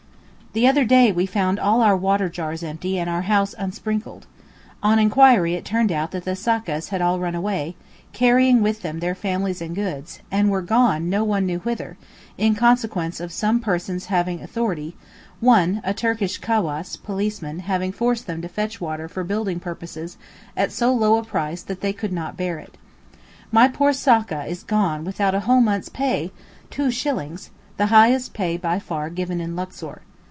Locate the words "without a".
25.05-25.39